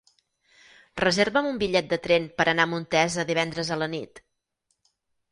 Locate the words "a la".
3.75-3.89